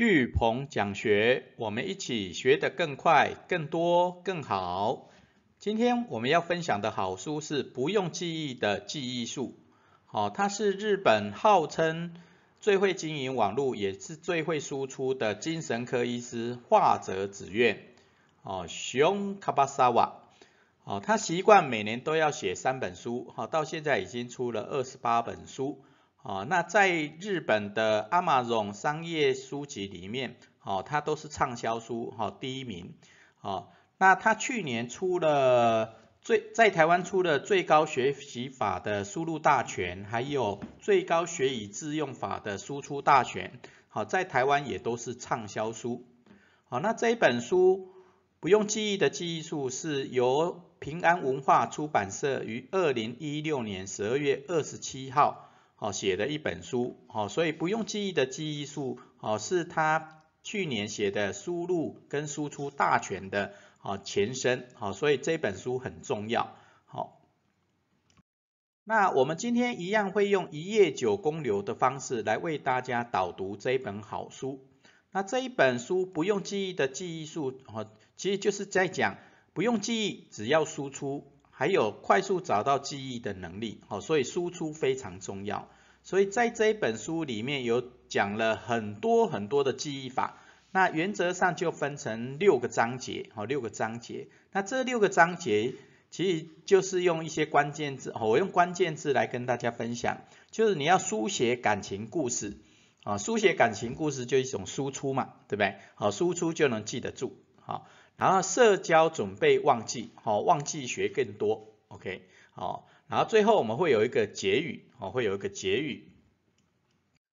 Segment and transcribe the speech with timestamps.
[0.00, 5.10] 巨鹏讲学，我们一起学得更快、更多、更好。
[5.58, 9.48] 今天我们要分享的好书是《不用记忆的记忆术》。
[10.06, 12.14] 好，它是日本号称
[12.62, 17.78] 最会经营网络，也是最会输出的精神科医师化泽子苑。
[18.42, 20.22] 哦，熊卡巴萨瓦。
[20.84, 23.30] 哦，他习惯每年都要写三本书。
[23.36, 25.84] 好，到现在已经出了二十八本书。
[26.22, 32.94] 哦，那在日本的 Amazon 商业书籍里面，哦，它都是畅销书，哈，第一名。
[33.42, 43.58] 哦，那他去年出了最在台湾出了最高学习法的输入大全，还有最高学以致用法的输出大全，
[43.88, 46.04] 好，在台湾也都是畅销书。
[46.68, 47.88] 好，那这一本书
[48.40, 55.49] 不用记忆的记忆术是由平安文化出版社于二零一六年十二月二十七号。
[55.80, 67.16] 哦，写的一本书，哦，所以不用记忆的记忆术，哦，是他去年写的输入跟输出大全的，哦，前身，好，所以这本书很重要，好。
[68.84, 74.66] 那我们今天一样会用一页九公流的方式来为大家导读这一本好书。
[75.12, 79.16] 那这一本书不用记忆的记忆术，哦，其实就是在讲
[79.54, 81.26] 不用记忆，只要输出。
[81.60, 85.68] 还有快速找到记忆的能力，好，所以输出非常重要。
[86.02, 90.38] 所以在这一本书里面有讲了很多很多的记忆法，
[90.70, 94.28] 那原则上就分成六个章节，好，六个章节。
[94.52, 95.74] 那这六个章节
[96.10, 102.56] 其实就是用一些关键字，我用关键字来跟大家分享，就是你要书写感情故事，
[103.04, 105.76] 啊，书写感情故事就一种输出嘛，对不对？
[105.94, 107.86] 好，输出就能记得住，好。
[108.20, 116.12] 然后社交准备忘记，好，忘记学更多，OK，好，然后最后我们会有一个结语，好，会有一个结语。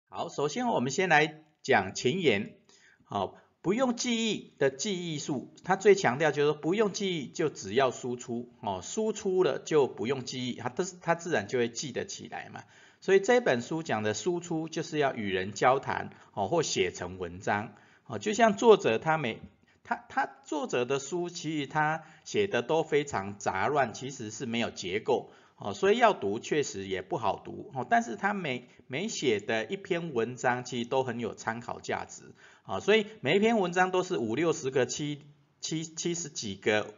[0.07, 2.55] 好，首先我们先来讲前言，
[3.03, 12.63] 好，不用记忆的记忆术，它最强调就是不用记忆就只要输出，哦，输出了就不用记忆，它都是它自然就会记得起来嘛。
[13.01, 17.73] 所以这本书讲的输出就是要与人交谈，哦，或写成文章，
[18.05, 19.41] 哦，就像作者他每
[19.87, 27.87] 他他作者的书其实他写的都非常杂乱，其实是没有结构哦，所以要读确实也不好读哦。
[27.89, 32.23] 但是他每每写的一篇文章其实都很有参考价值
[32.63, 35.21] 啊，所以每一篇文章都是五六十个、七
[35.61, 36.93] 七七十几个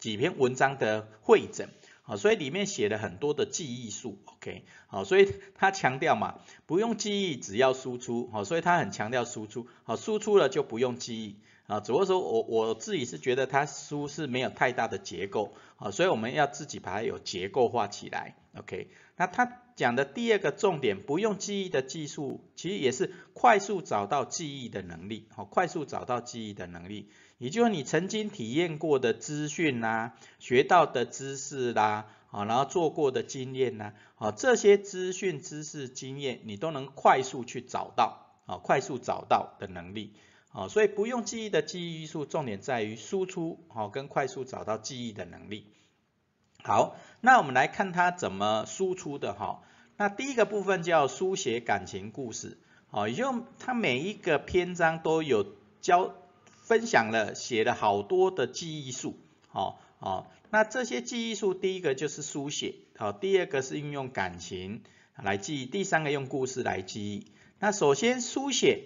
[0.00, 1.68] 几篇文章的会诊
[2.02, 11.36] 啊，所以里面写了很多的记忆术，OK，好，所以他强调嘛，不用记忆，只要输出，好，所以他很强调输出，好，输出了就不用记忆。
[11.66, 18.90] 啊，只不过说我我自己是觉得它书是没有太大的结构，啊，所以我们要自己把它有结构化起来，OK。
[19.16, 27.08] 那他讲的第二个重点，不用记忆的技术，其实也是快速找到记忆的能力，好，快速找到记忆的能力，
[27.38, 40.12] 也就是你曾经体验过的资讯啦，学到的知识啦，啊，然后做过的经验呐，啊，这些资讯、知识、经验，你都能快速去找到，啊，快速找到的能力。
[40.56, 45.66] 哦，所以不用记忆的记忆艺术，重点在于输出，好跟快速找到记忆的能力。
[46.62, 49.64] 好，那我们来看它怎么输出的哈。
[49.96, 52.56] 那第一个部分叫书写感情故事，
[52.90, 55.44] 哦，也就它每一个篇章都有
[55.80, 56.14] 教
[56.62, 59.16] 分享了写了好多的记忆术，
[59.50, 64.84] 哦哦，那这些记忆术，第一个就是书写，好，第二个是运用感情
[65.20, 67.26] 来记忆，第三个用故事来记忆。
[67.58, 68.84] 那首先书写。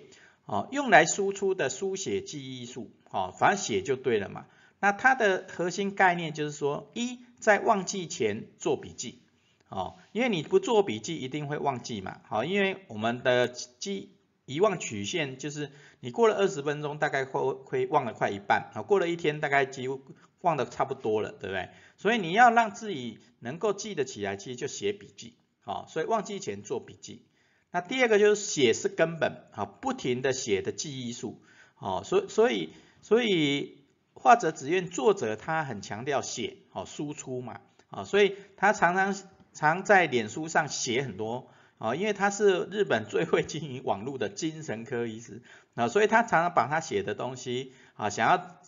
[0.48, 4.46] 哦，用来输出的书写记忆术，哦，反正写就对了嘛。
[4.80, 9.20] 那它的核心概念就是说，一在忘记前做笔记，
[9.68, 12.22] 哦，因为你不做笔记一定会忘记嘛。
[12.26, 14.10] 好，因为我们的记
[14.46, 15.70] 遗忘曲线就是
[16.00, 20.00] 你过了二十分钟，大概会会忘了快一半，好，过了一天大概几乎
[20.40, 21.68] 忘的差不多了，对不对？
[21.98, 27.26] 所以你要让自己能够记得起来，其实就写笔记，好，所以忘记前做笔记。
[27.70, 31.40] 那第二个就是写是根本，啊，不停的写的记忆术，
[31.78, 32.72] 哦，所以所以
[33.02, 33.78] 所以
[34.14, 37.60] 画者只愿作者他很强调写，好，输出嘛，
[37.90, 39.14] 啊，所以他常常
[39.52, 45.42] 常在脸书上写很多，啊，因为他是日本最会经营网络的精神科医师，
[45.74, 48.58] 啊，所以他常常把他写的东西，啊，想要。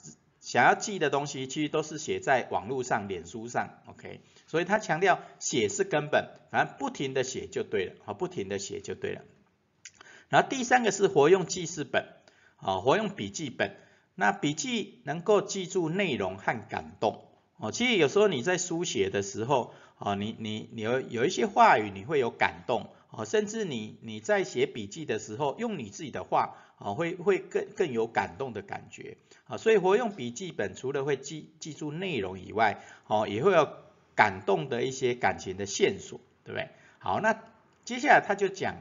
[0.40, 4.20] 想要记的东西，其实都是写在网络上、脸书上，OK。
[4.46, 9.22] 所以他强调写是根本，反正不停的写就对了，好，不停的写就对了。
[10.28, 12.06] 然后第三个是活用记事本，
[12.56, 13.76] 啊，活用笔记本。
[14.16, 17.24] 那笔记能够记住内容和感动，
[17.56, 29.16] 哦，其实有时候你在书写的时候，哦，你你你有有一些话语你会有感动，哦，甚至你你在写笔记的时候，用你自己的话，啊，会会更更有感动的感觉，
[29.46, 33.68] 啊，所以活用笔记本除了会记记住内容以外，哦，也会有
[34.14, 36.68] 感动的一些感情的线索，对不对？
[36.98, 37.42] 好，那
[37.84, 38.76] 接下来他就讲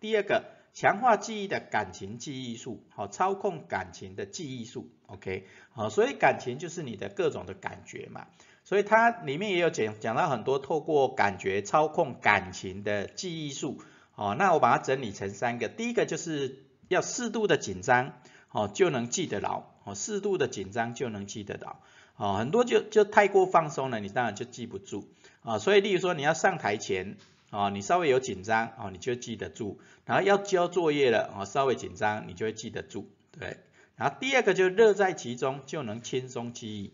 [0.00, 0.44] 第二个。
[0.72, 8.28] 强化记忆的感情记忆术，好，操控感情的记忆术，OK，好，所以感情就是你的各种的感觉嘛，
[8.70, 13.82] 所以它里面也有讲讲到很多透过感觉操控感情的记忆术，
[14.14, 18.12] 哦，那我把它整理成三个，第一个就是要适度的紧张，
[18.52, 21.78] 哦，就能记得牢，哦，适度的紧张就能记得牢，
[22.14, 25.08] 哦，很多就就太过放松了，你当然就记不住，
[25.42, 27.16] 啊，所以例如说你要上台前。
[27.50, 29.80] 啊，你稍微有紧张啊，你就记得住。
[30.04, 33.10] 然后要交作业了啊，稍微紧张，你就会记得住。
[33.36, 33.56] 对。
[33.96, 36.92] 然后第二个就乐在其中，就能轻松记忆。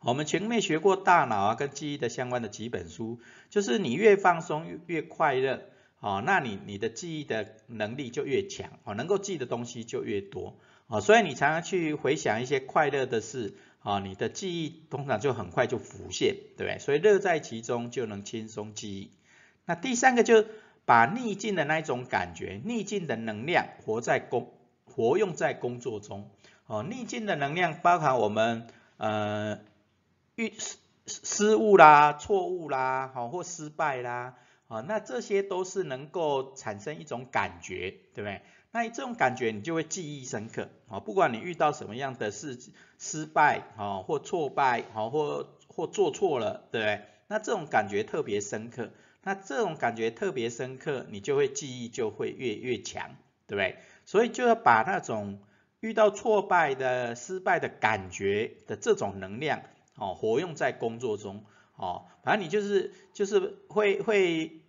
[0.00, 3.18] 我们前面学过大脑啊跟记忆的相关的几本书，
[3.50, 5.62] 就是你越放松越快乐
[6.00, 10.56] 啊，那你你的记忆的能力就越强啊，能够记的东西就越多
[10.86, 11.00] 啊。
[11.00, 16.78] 所以你常常去回想一些快乐的事啊，你的记忆通常就很快就浮现，对不对？
[16.78, 19.10] 所以乐在其中就能轻松记忆。
[19.66, 20.44] 那第三个就
[20.84, 24.52] 把逆境的那一种感觉，逆境的能量活在工
[24.84, 26.30] 活用在工作中。
[26.66, 28.66] 哦，逆境的能量包含我们
[28.98, 29.58] 呃
[30.38, 30.76] 遇失
[31.06, 34.36] 失误啦、错误啦，好或失败啦，
[34.68, 38.40] 啊，那这些都是能够产生一种感觉，对不对？
[38.70, 40.68] 那这种感觉你就会记忆深刻。
[40.88, 42.56] 啊，不管你遇到什么样的事
[42.98, 47.02] 失败啊或挫败，好或或做错了，对不对？
[47.26, 48.90] 那这种感觉特别深刻。
[49.22, 53.78] 那这种感觉特别深刻，你就会记忆就会越越强，对不对？
[54.06, 55.40] 所以就要把那种
[55.80, 59.62] 遇到挫败的失败的感觉的这种能量，
[59.98, 61.44] 哦，活用在工作中，
[61.76, 64.62] 哦，反正你就是就是会会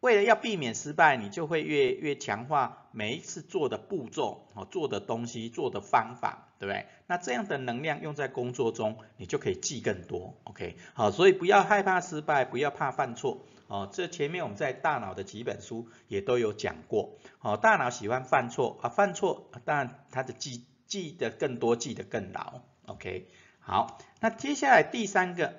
[0.00, 6.48] 为了要避免失败，你就会越越强化每一次做的步骤，哦，做的东西，做的方法。
[6.62, 6.86] 对不对？
[7.08, 10.38] 那这样的能量用在工作中，你就可以记更多。
[10.44, 13.44] OK，好，所以不要害怕失败，不要怕犯错。
[13.66, 17.18] 哦，这前面我们在大脑的几本书也都有讲过。
[17.40, 22.60] 哦，大脑喜欢犯错啊，犯错当然它的记记得更多，记得更牢。
[22.86, 23.26] OK，
[23.64, 25.54] 好，那接下来第三个，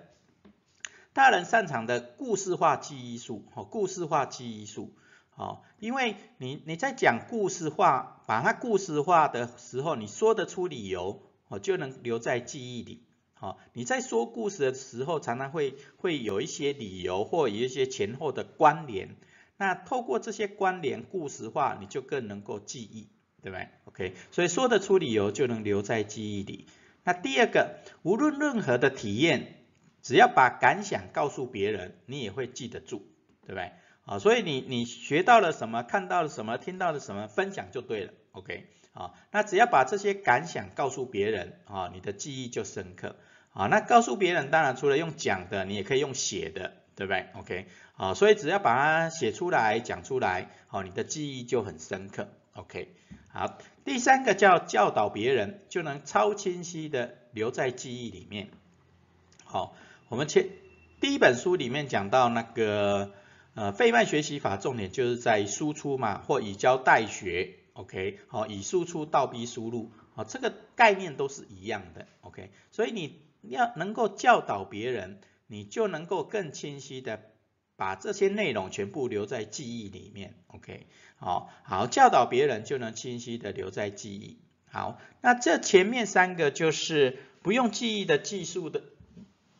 [1.13, 3.45] 大人擅长的故事化记忆术。
[3.55, 4.93] 哦，故事化记忆术。
[5.29, 13.05] 好，因为你你在讲故事化，把它故事化的时候，你说得出理由，哦，就能留在记忆里。
[13.35, 19.15] 好，你在说故事的时候，常常会会有一些理由或有一些前后的关联。
[19.55, 23.07] 那透过这些关联故事化，你就更能够记忆，
[23.41, 26.67] 对不对？OK，所以说得出理由就能留在记忆里。
[27.03, 29.65] 那第二个，无论任何的体验，
[30.01, 33.07] 只要把感想告诉别人，你也会记得住，
[33.41, 33.71] 对不对？
[34.05, 43.15] 啊，所以你你学到了什么，看到了什么，听到了什么，分享就对了，OK，啊，那只要把这些感想告诉别人，啊，你的记忆就深刻，
[43.53, 52.93] 啊，那告诉别人，当然除了用讲的，你也可以用写的，对不对？OK，啊，所以只要把它写出来，讲出来，好，你的记忆就很深刻，OK，
[53.33, 58.49] 好，第三个叫教导别人，就能超清晰的留在记忆里面，
[59.43, 59.75] 好，
[60.07, 60.47] 我们前
[61.01, 63.11] 第一本书里面讲到那个。
[63.55, 77.21] 呃，费曼学习法重点就是在输出嘛，或以教代学，OK，好，以输出倒逼输入，好，这个概念都是一样的，OK，所以你要能够教导别人，你就能够更清晰的
[77.83, 80.87] 把这些内容全部留在记忆里面，OK，
[81.17, 84.37] 好，好，教导别人就能清晰的留在记忆，
[84.71, 88.83] 好，那这前面三个就是不用记忆的技术的，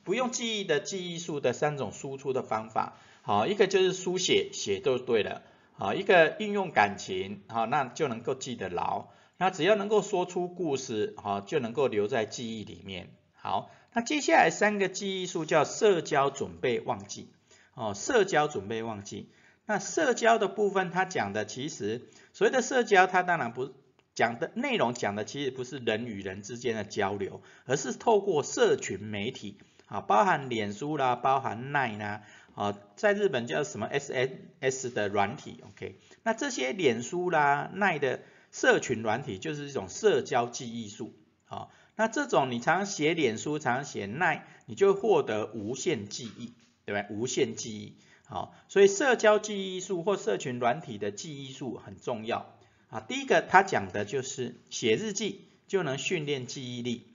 [0.06, 2.98] 不用记忆的记忆术的三种输出的方法。
[3.24, 5.42] 好，一个就是书写，写就对了。
[5.74, 9.10] 好，一个运用感情，好，那就能够记得牢。
[9.36, 13.10] 那只要能够说出故事，好，就能够留在记忆里面。
[13.34, 17.28] 好，那接下来三个记忆术叫社交准备忘记。
[17.74, 19.30] 哦，社交准备忘记。
[19.66, 22.02] 那社交的部分，它讲的其实
[22.34, 23.72] 所谓的社交，它当然不
[24.14, 32.22] 讲的内容讲的其实不是人与人之间的交流，而是透过社群媒体，啊，包含脸书啦，包含奈啦。
[32.56, 35.98] 啊，在日本叫什么 SNS 的软体，OK？
[36.22, 38.20] 那这些脸书啦、奈的
[38.52, 41.16] 社群软体就是一种社交记忆术，
[41.46, 46.54] 好，那这种你常写脸书、常常写奈，你就获得无限记忆，
[46.86, 47.08] 对吧？
[47.10, 47.94] 无限记忆，
[48.26, 52.56] 好，所以社交记忆术或社群软体的记忆术很重要
[52.90, 53.00] 啊。
[53.00, 57.08] 第一个他讲的就是写日记就能训练记忆力。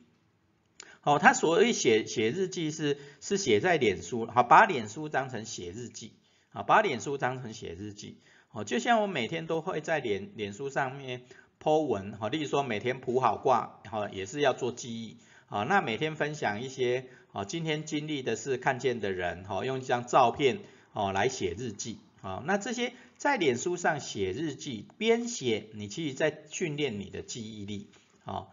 [1.03, 6.13] 哦，他所谓写写日记是是写在脸书，好，把脸书当成写日记，
[6.51, 8.19] 啊，把脸书当成写日记，
[8.51, 11.23] 哦，就像我每天都会在脸脸书上面
[11.63, 17.07] 剖文，哈，例如说每天卜好卦，哈，也是要做记忆，啊，那每天分享一些，
[17.39, 20.59] 啊，今天经历的是、看见的人，哈，用一张照片，
[20.93, 27.87] 哦，来写日记，啊，那这些在脸书上写日记，边写你其实在训练你的记忆力，
[28.25, 28.49] 啊。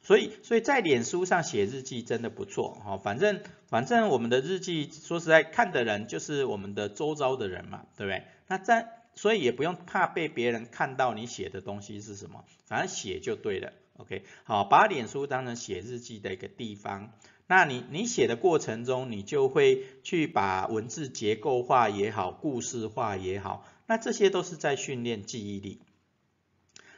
[0.00, 8.22] 所以，所以在脸书上写日记真的不错哈，反正反正我们的日记说实在看的人就是我们的周遭的人嘛，对不对？
[8.46, 13.72] 那在所以也不用怕被别人看到你写的东西是什么，反正写就对了。
[13.98, 17.12] OK，好，把脸书当成写日记的一个地方。
[17.46, 25.80] 那你你写的过程中，你就会去把文字结构化也好，故事化也好，那这些都是在训练记忆力。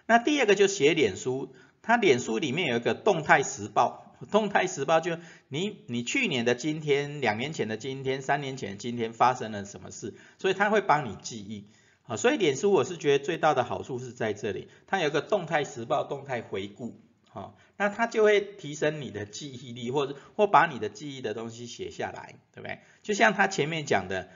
[0.07, 1.55] 那第二个就写脸书。
[1.81, 5.17] 它脸书里面有一个动态时报，动态时报就
[5.49, 11.64] 你你去年的今天、两年前的今天、三年前的今天发生了什么事，所以它会帮你记忆。
[12.02, 17.00] 啊，所以脸书我是觉得最大的好处是在这里，它有个动态时报、动态回顾，
[17.38, 22.80] 哦，那它就会提升你的记忆力，或者或把你的记忆的东西写下来，对不对？
[23.02, 24.28] 就像他前面讲的，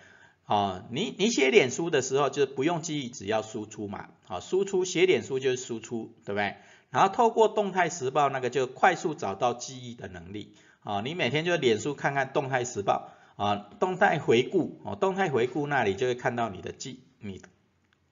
[0.45, 6.57] 啊，你你写脸书的时候就是不用记忆，只要输出嘛，好，输出写脸书就是输出，对不对？
[6.91, 10.55] 然后透过动态时报那个就快速找到记忆的能力
[10.85, 17.41] 啊，你每天就脸书看看动态时报啊，动态回顾哦，动态回顾那里就会看到你的记你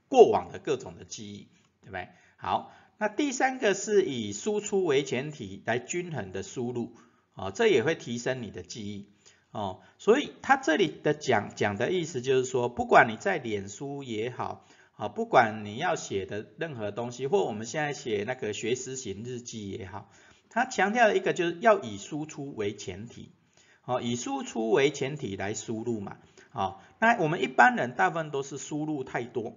[0.08, 1.48] 过往的各种的记忆，
[1.82, 2.08] 对不对？
[2.36, 6.92] 好，那第三个是以输出为前提来均衡的输入
[7.32, 9.08] 啊，这也会提升你的记忆。
[9.50, 14.64] 哦，所以他这里的讲讲的意思就是说，不管你在脸书也好。
[15.00, 20.10] 啊，不管你要写的任何东西，或我们现在写那个学思型日记也好，
[20.50, 23.32] 它强调一个就是要以输出为前提，
[23.80, 26.18] 好，以输出为前提来输入嘛，
[26.50, 29.56] 好，那我们一般人大部分都是输入太多，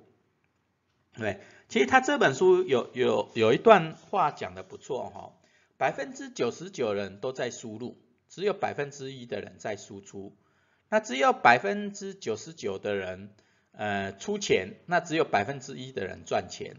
[1.16, 1.40] 对，
[1.70, 5.34] 其实他这本书有有有一段话讲的不错哈，
[5.78, 7.98] 百分之九十九人都在输入，
[8.30, 10.36] 只有百分之一的人在输出，
[10.90, 13.34] 那只有百分之九十九的人。
[13.76, 16.76] 呃，出钱，那只有百分之一的人赚钱，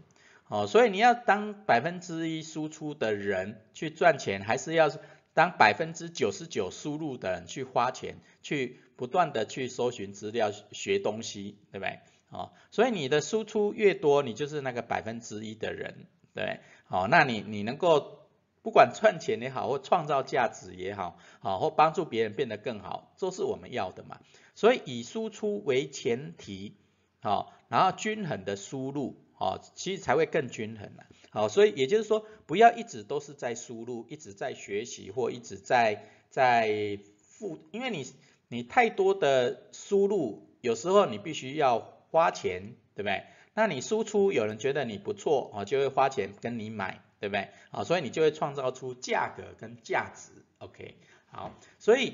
[0.47, 4.89] 哦，所以你要当百分之一输出的人去赚钱，还是要
[5.33, 11.99] 当百分之九十九输入的人去花钱，去不断的去搜寻资料、学东西，对不对？
[12.35, 18.27] 哦，所以你的输出越多，你就是那个百分之一的人，对，好，那你你能够
[18.61, 24.19] 不管赚钱也好，或创造价值也好，好或帮助别人变得更好，都是我们要的嘛。
[24.53, 26.75] 所以以输出为前提。
[27.21, 31.05] 好，然后均衡的输入，哦，其实才会更均衡了。
[31.31, 38.05] 好，所以也就是说，不要一直都是在输入，一直在学习或一直在在付，因为你
[38.47, 43.25] 你太多的输入，有时候你必须要花钱，对不对？
[43.53, 47.49] 那你输出，有人觉得你不错，哦，就会花钱跟你买，对不对？
[47.71, 50.31] 好，所以你就会创造出价格跟价值。
[50.59, 50.95] OK，
[51.27, 52.13] 好，所以。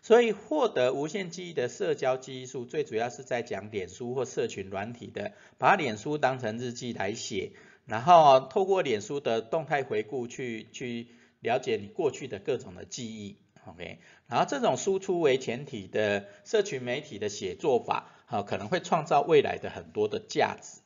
[0.00, 7.52] 所以获得无限记忆的社交记忆术，最主要是在讲脸书或社群软体的，把脸书当成日记来写，
[7.84, 11.08] 然后透过脸书的动态回顾去去
[11.40, 13.36] 了解你过去的各种的记忆
[13.70, 20.80] ，OK，然后这种输出为前提的社群媒体的写作法，好可能会创造未来的很多的价值。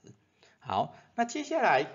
[0.58, 1.86] 好，那接下来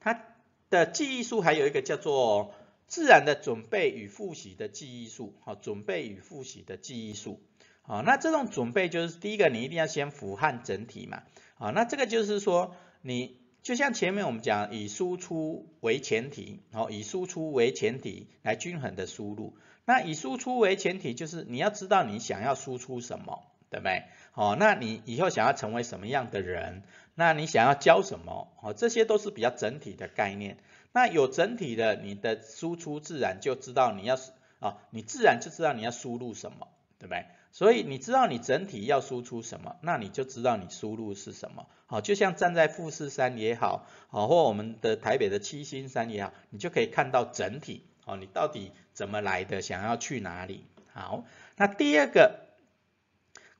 [0.00, 0.24] 它
[0.70, 2.54] 的记忆术还有一个叫做。
[2.88, 7.42] 自然的准备与复习的记忆术，好，准备与复习的记忆术，
[7.82, 11.24] 好，那这种准备就是第一个，你一定要先俯瞰整体嘛，
[11.56, 24.04] 好，那这个就是说，你就像前面我们讲，以输出为前提，好，以输出为前提来均衡的输入，那以输出为前提就是你要知道你想要输出什么，对不对？
[24.30, 26.84] 好，那你以后想要成为什么样的人，
[27.16, 30.58] 那你想要教什么，好，这些都是比较整体的概念。
[30.92, 34.16] 那有整体的，你的输出自然就知道你要
[34.60, 36.68] 啊，你自然就知道你要输入什么，
[37.00, 37.26] 对不对？
[37.52, 41.66] 所以你知道你整体要输出什么，那你就知道你输入是什么。
[41.86, 47.84] 好，就像站在富士山也好，好或我们的台北的七星山也好，你就可以看到整体。
[48.04, 50.64] 好，你到底怎么来的，想要去哪里？
[50.92, 51.24] 好，
[51.56, 52.40] 那第二个，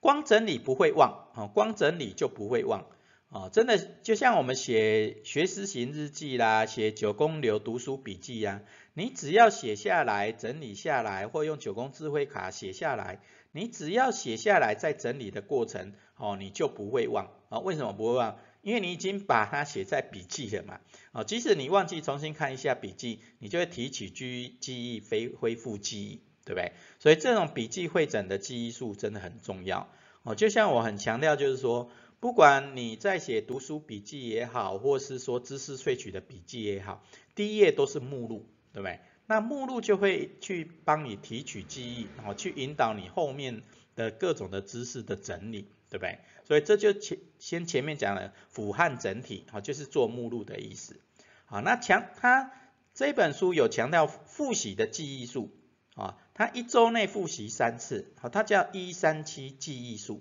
[0.01, 2.87] 光整理不会忘，啊，光整理就不会忘。
[3.29, 8.63] 哦，真的就像我们写学思型日记啦，写九宫流读书笔记呀，
[8.95, 13.21] 你只要写下来，整理下来，或用九宫智慧卡写下来，
[13.57, 17.59] 你只要写下来，在整理的过程，哦，你就不会忘啊？
[17.61, 18.39] 为什么不会忘？
[18.61, 20.81] 因为你已经把它写在笔记了嘛。
[21.13, 26.73] 哦，即使你忘记重新看一下笔记，你就会提起记记忆，非恢复记忆，对不对？
[26.99, 29.89] 所以这种笔记会诊的记忆术真的很重要。
[30.23, 31.89] 哦，就像我很强调，就是说，
[32.21, 37.03] 不管你在写读书笔记也好，或是说知识萃取的笔记也好，
[37.35, 38.45] 第一页都是目录，
[38.75, 39.01] 对不对？
[39.27, 43.63] 那目录就会去帮你提取记忆，然后去引导你后面
[43.95, 46.19] 的各种的知识的整理，对不对？
[46.45, 51.01] 所以这就前先前面讲了俯瞰整体，好，就是做目录的意思。
[51.45, 52.53] 好，那强他
[52.95, 55.51] 这本书有强调复习的记忆术。
[55.97, 60.21] 啊，他一周内复习三次，好，它叫一三七记忆术，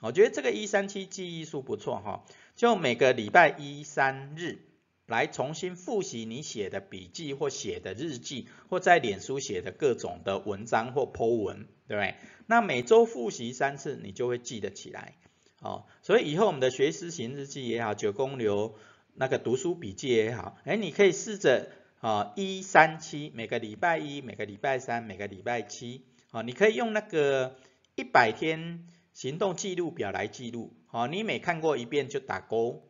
[0.00, 4.60] 我觉得这个一三七记忆术不错哈，就每个礼拜一三日
[5.06, 12.14] 来重新复习你写的笔记或写的日记，或在脸书写的各种的文章或 Po 文，对不对？
[12.46, 15.14] 那每周复习三次，你就会记得起来，
[15.60, 18.74] 哦，所以以后我们的学思行日记也好，九宫流
[19.14, 21.70] 那个读书笔记也好，哎，你可以试着。
[21.98, 27.56] 啊，一三七，每个礼拜一，每个礼拜三，每个礼拜七，啊，你可以用那个
[27.96, 32.86] 一百天行动记录表来记录，好，你每看过一遍就打勾，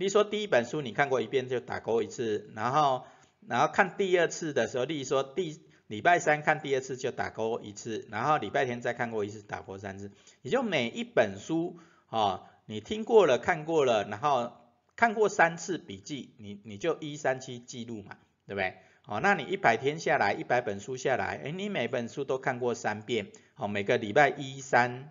[0.00, 3.04] 好，你说第一本书你看过一遍就打勾一次，然后，
[3.46, 14.52] 然后看第二次的时候，例如说第礼拜三看第二次就打勾一次，然后礼拜天再看过一次打勾三次，也就每一本书，啊，你听过了看过了，然后。
[14.96, 18.74] 看过三次笔记，你你就一三七记录嘛，对不对？
[19.06, 25.10] 哦，那你一百天下来，一百本书下来，哎，你每本书都看过三遍，哦，每个礼拜一三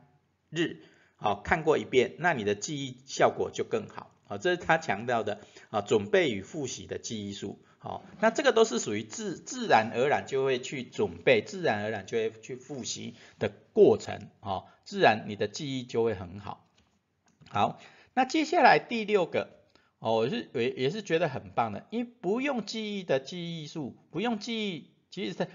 [0.52, 0.84] 日，
[1.18, 16.66] 哦，看过一遍，那你的记忆效果就更好，好，这是他强调的啊，准备与复习的记忆术，好，那这个都是属于自自然而然就会去准备，自然而然就会去复习的过程，好，自然你的记忆就会很好，
[17.50, 17.82] 好，
[18.14, 19.58] 那接下来第六个。
[20.02, 25.46] 哦，我是也也是觉得很棒的，因为不用记忆的记忆术，不用记忆，其实它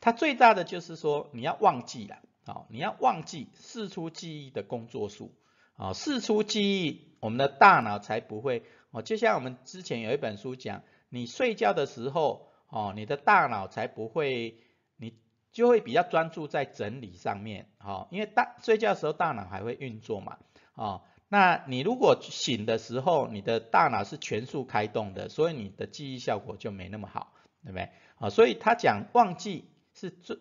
[0.00, 5.34] 它最大的就是说你要忘记了，好，你要忘记试出记忆的工作数，
[5.76, 14.58] 啊，试出记忆，我们的大脑才不会，哦，就像我们之前有一本书讲，你睡觉的时候，哦，你的大脑才不会，
[14.96, 15.14] 你
[15.52, 20.38] 就会比较专注在整理上面，好，因为大睡觉的时候大脑还会运作嘛，
[20.74, 21.02] 哦。
[21.28, 27.32] 那你如果醒的时候，你的大脑是全速开动的，所以你的记忆效果就没那么好，
[27.64, 27.90] 对不对？
[28.14, 30.38] 啊，所以他讲忘记是最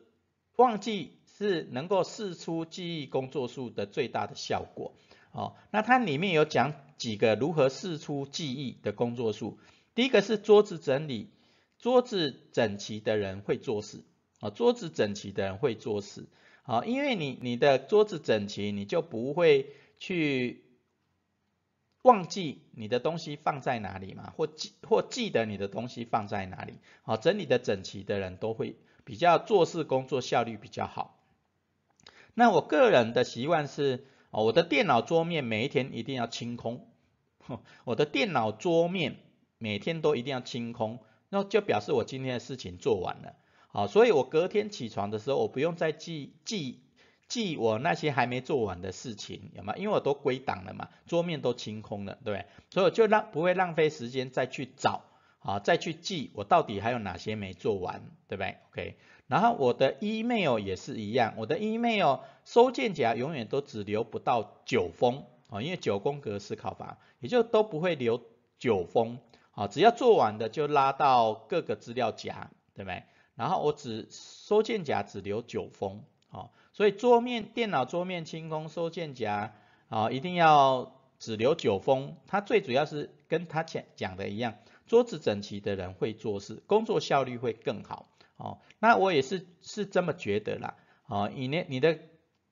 [0.57, 4.93] 忘记是能够试出记忆工作数的最大的效果。
[5.35, 9.59] 哦，那它里面有讲几个如何试出记忆的工作数。
[9.93, 11.29] 第一个是桌子整理，
[11.77, 14.01] 桌子整齐的人会做事。
[14.39, 16.25] 啊，桌子整齐的人会做事。
[16.63, 19.67] 啊，因为你你的桌子整齐，你就不会
[19.99, 20.63] 去。
[22.01, 31.17] 忘记你的东西放在哪里嘛，或记或记得你的东西放在哪里，好，整理的整齐的人都会比较做事工作效率比较好。
[32.35, 36.85] 那我个人的习惯是，哦，我的电脑桌面每一天一定要清空，
[37.85, 39.15] 我的电脑桌面
[39.57, 43.37] 每天都一定要清空，那就表示我今天的事情做完了，
[43.69, 46.81] 好，所以我隔天起床的时候，我不用再记记。
[47.27, 49.73] 记我那些还没做完的事情，有吗？
[49.77, 52.45] 因为我都归档了嘛，桌面都清空了，对不对？
[52.69, 55.01] 所以我就让不会浪费时间再去找，
[55.39, 68.21] 啊，再去记我到底还有哪些没做完，对不对？OK，然后我的 email 也是一样，我的 email 收件夹永远都只留不到九封，啊，因为九宫格思考法，也就都不会留
[68.59, 69.17] 九封，
[69.51, 73.03] 啊，只要做完的就拉到各个资料夹，对不对？
[73.35, 76.03] 然后我只收件夹只留九封。
[76.31, 79.53] 啊，所以桌面电脑桌面清空收件夹
[79.87, 82.17] 啊，一定要只留九封。
[82.27, 88.09] 它最主要是跟他讲讲的一样，桌子整齐的人会做事，工作效率会更好。
[88.37, 90.75] 哦，那我也是是这么觉得啦。
[91.07, 91.99] 哦，你呢，你的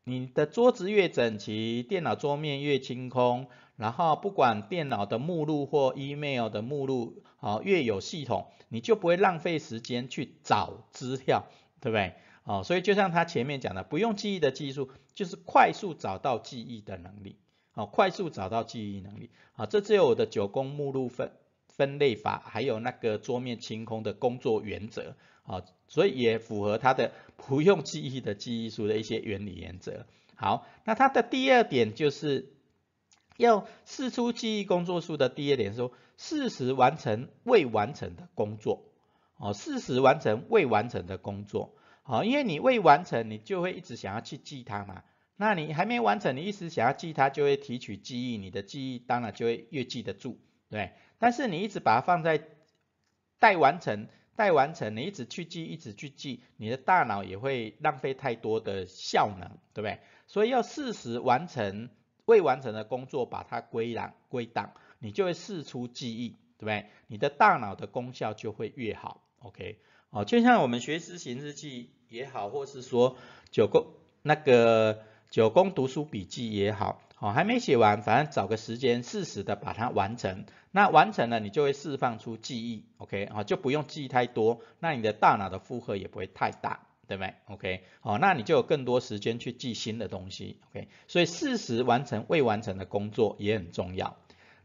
[0.04, 11.46] 你的桌子越整齐，电脑桌面越清空，然后不管电脑的目录或 email 的目录，哦，越有系统，你就不会浪费时间去找资料，
[11.82, 12.14] 对不对？
[12.44, 17.40] 哦，所以就像他前面讲的，不用记忆的技术，就是快速找到记忆的能力。
[17.74, 19.32] 哦，快速找到记忆能力。
[19.54, 21.32] 啊，这只有我的九宫目录分
[21.70, 25.16] 分类法，还有那个桌面清空的工作原则。
[25.44, 30.06] 啊，所以也符合他的不用记忆的记忆术的一些原理原则。
[30.36, 32.54] 好，那他的第二点就是
[33.38, 38.84] 要试出记忆工作数的第二点说，适时完成未完成的工作。
[39.38, 41.76] 哦，适时完成未完成的工作。
[42.04, 45.04] 好，因为你未完成，你就会一直想要去记它嘛。
[45.36, 50.38] 那你还没完成，你一直想要记它，就会提取记忆，你的记忆当然就会越记得住，
[50.70, 50.92] 对。
[51.18, 52.42] 但是你一直把它放在
[53.40, 60.00] 待完成待完成，你一直去记，一直去记，你的大脑也会浪费太多的效能，对不对？
[60.28, 61.90] 所以要适时完成
[62.26, 66.86] 未完成的工作，把它归档归档，你就会释出记忆，对不对？
[67.08, 69.78] 你的大脑的功效就会越好，OK？
[70.10, 73.18] 哦，就像我们学思行日记也好，或是说
[73.52, 73.88] 九宫
[74.22, 77.02] 那个九宫读书笔记也好。
[77.24, 80.44] 哦，还没写完，反正找个时间适时的把它完成。
[80.72, 90.90] 那完成了，你就会释放出记忆，OK，啊，就不用记太多，那你的大脑的负荷也不会太大，对不对？OK，好，那你就有更多时间去记新的东西，OK。
[91.08, 94.18] 所以适时完成未完成的工作也很重要。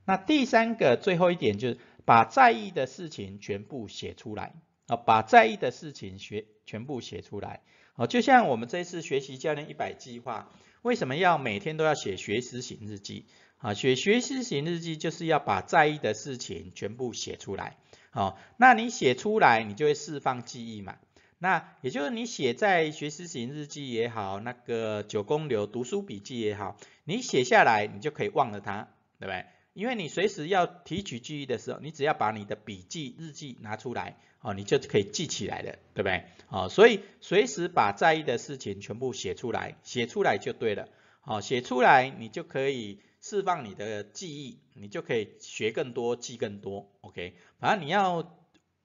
[0.05, 4.55] 那第三个最后一点就是把在意的事情全部写出来，
[4.89, 7.61] 啊，把在意的事情学全部写出来。
[7.95, 10.49] 哦，就像我们这次学习教练一百计划。
[10.89, 13.27] 为什么要每天都要写学思型日记？
[13.59, 17.77] 啊，写学思型日记就是要把在意的事情全部写出来。
[18.09, 20.97] 好，那你写出来，你就会释放记忆嘛。
[21.39, 28.89] 那也就是你写在学思型日记也好，那个九宫流读书笔记也好，你写下来，你就可以忘了它，
[29.21, 29.45] 对不对？
[29.79, 36.25] 因为你随时要提取记忆的时候，你只要把你的笔记日记拿出来，哦，你就可以记起来了，对不对？
[36.49, 40.89] 哦，所以随时把在意的事情全部写出来，写出来就对了。
[41.23, 46.91] 哦，写出来你就可以释放你的记忆，你就可以学更多，记更多。
[47.03, 48.37] OK，反正你要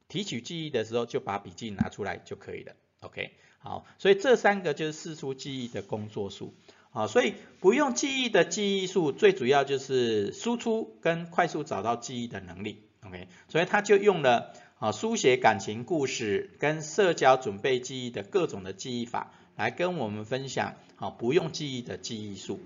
[0.07, 2.75] 提取记忆的时候，就把笔记拿出来就可以了。
[2.99, 6.53] OK，好，所以这三个就是释出记忆的工作数。
[6.93, 12.83] 啊，所以不用记忆的记忆术，最主要就是输出跟快速找到记忆的能力。
[13.05, 22.59] OK，所以他就用了啊书写感情故事跟社交准备记忆的各种的记忆法，来跟我们分享啊不用记忆的记忆术。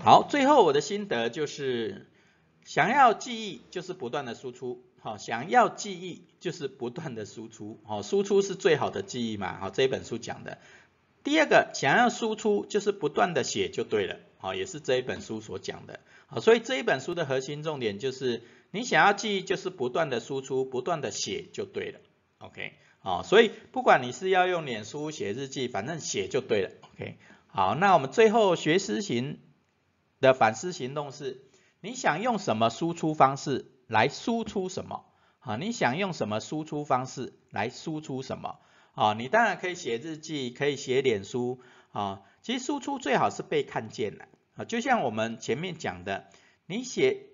[0.00, 2.08] 好，最后我的心得就是，
[2.64, 10.58] 想要记忆就是不断的输出，好，想要记忆就是不断的输出，好，输出是最好的记忆嘛，好，这本书讲的。
[11.26, 21.98] 第二个想要输出就是不断的写就对了，啊，也是这一本书所讲的，啊，所以这一本书的核心重点就是你想要记忆就是不断的输出，不断的写就对了
[22.38, 29.40] ，OK，好，所以不管你是要用脸书写日记，反正写就对了，OK，好，那我们最后学思行
[30.20, 31.42] 的反思行动是，
[31.80, 35.04] 你想用什么输出方式来输出什么，
[35.40, 38.60] 啊，你想用什么输出方式来输出什么？
[38.96, 41.60] 啊，你当然可以写日记，可以写脸书
[41.92, 42.22] 啊。
[42.40, 44.64] 其实输出最好是被看见的啊。
[44.64, 46.30] 就像我们前面讲的，
[46.64, 47.26] 你写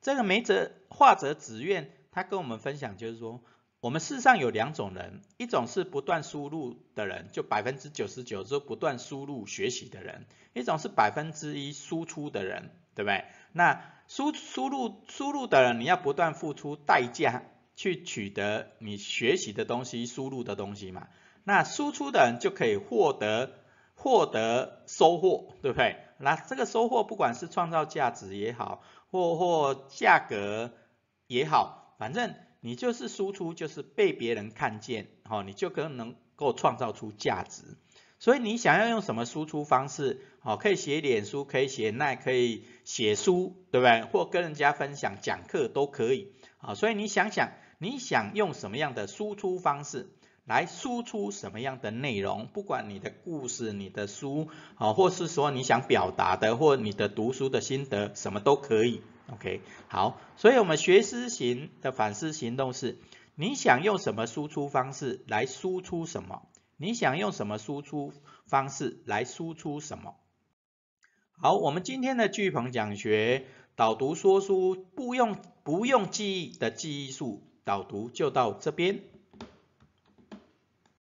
[0.00, 3.42] 这个梅泽画泽子苑，他跟我们分享就是说，
[3.80, 10.22] 我们世上有两种人，一种是不断输入的人，就百分之九十九是不断输入学习的人；
[10.54, 13.26] 一种是百分之一输出的人，对不对？
[13.52, 17.42] 那输输入输入的人，你要不断付出代价。
[17.78, 21.06] 去取得你学习的东西、输入的东西嘛，
[21.44, 23.52] 那输出的人就可以获得
[23.94, 25.96] 获得收获，对不对？
[26.18, 30.72] 那这个收获不管是创造价值也好，或或价格
[31.28, 37.62] 也好，反正你就是输出，就是被别人看见，哦，你就可能够创造出价值。
[38.18, 40.20] 所以你想要用什么输出方式？
[40.42, 44.02] 哦，可以写脸书，可以写那，可以写书，对不对？
[44.02, 46.32] 或跟人家分享、讲课都可以。
[46.58, 47.52] 啊，所以你想想。
[47.78, 50.10] 你想用什么样的输出方式
[50.44, 52.48] 来输出什么样的内容？
[52.52, 59.02] 不管你的故事、你的书，啊，或是说你想表达的，或你的读书的心得，什么都可以。
[59.30, 62.98] OK，好，所以我们学思行的反思行动是：
[63.34, 66.48] 你想用什么输出方式来输出什么？
[66.78, 68.12] 你想用什么输出
[68.46, 70.16] 方式来输出什么？
[71.40, 77.44] 好，我们今天的巨鹏讲学导读说书不用不用记忆的记忆术。
[77.68, 78.98] 导读就到这边。